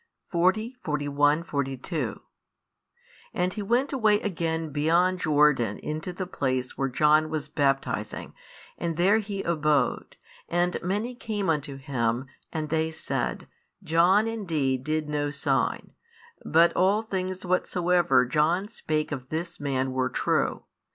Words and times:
40, 0.31 0.77
41, 0.83 1.43
42 1.43 2.21
And 3.35 3.53
He 3.53 3.61
went 3.61 3.93
away 3.93 4.19
again 4.21 4.71
beyond 4.71 5.19
Jordan 5.19 5.77
into 5.77 6.11
the 6.11 6.25
place 6.25 6.75
where 6.75 6.89
John 6.89 7.29
was 7.29 7.47
baptizing; 7.47 8.33
and 8.79 8.97
there 8.97 9.19
He 9.19 9.43
abode. 9.43 10.15
And 10.49 10.81
many 10.81 11.13
came 11.13 11.51
unto 11.51 11.75
Him; 11.77 12.25
and 12.51 12.69
they 12.69 12.89
said, 12.89 13.47
John 13.83 14.25
indeed 14.27 14.83
did 14.83 15.07
no 15.07 15.29
sign: 15.29 15.91
but 16.43 16.75
all 16.75 17.03
things 17.03 17.45
whatsoever 17.45 18.25
John 18.25 18.69
spake 18.69 19.11
of 19.11 19.29
this 19.29 19.59
Man 19.59 19.91
were 19.91 20.09
true. 20.09 20.63